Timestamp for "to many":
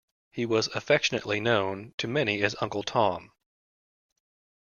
1.99-2.41